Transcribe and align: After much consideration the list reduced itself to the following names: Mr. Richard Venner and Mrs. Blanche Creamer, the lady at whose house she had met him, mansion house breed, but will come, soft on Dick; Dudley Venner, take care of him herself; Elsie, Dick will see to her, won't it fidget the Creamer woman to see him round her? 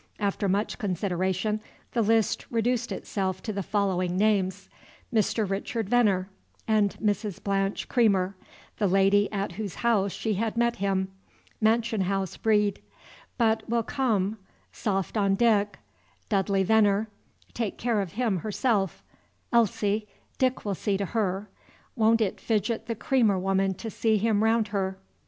After 0.19 0.49
much 0.49 0.79
consideration 0.79 1.61
the 1.91 2.01
list 2.01 2.47
reduced 2.49 2.91
itself 2.91 3.43
to 3.43 3.53
the 3.53 3.61
following 3.61 4.17
names: 4.17 4.67
Mr. 5.13 5.47
Richard 5.47 5.89
Venner 5.89 6.27
and 6.67 6.97
Mrs. 6.97 7.43
Blanche 7.43 7.87
Creamer, 7.87 8.35
the 8.77 8.87
lady 8.87 9.31
at 9.31 9.51
whose 9.51 9.75
house 9.75 10.11
she 10.11 10.33
had 10.33 10.57
met 10.57 10.77
him, 10.77 11.09
mansion 11.61 12.01
house 12.01 12.35
breed, 12.35 12.81
but 13.37 13.69
will 13.69 13.83
come, 13.83 14.39
soft 14.71 15.17
on 15.17 15.35
Dick; 15.35 15.77
Dudley 16.29 16.63
Venner, 16.63 17.07
take 17.53 17.77
care 17.77 18.01
of 18.01 18.13
him 18.13 18.37
herself; 18.37 19.03
Elsie, 19.53 20.07
Dick 20.39 20.65
will 20.65 20.73
see 20.73 20.97
to 20.97 21.05
her, 21.05 21.47
won't 21.95 22.21
it 22.21 22.41
fidget 22.41 22.87
the 22.87 22.95
Creamer 22.95 23.37
woman 23.37 23.75
to 23.75 23.91
see 23.91 24.17
him 24.17 24.43
round 24.43 24.69
her? 24.69 24.97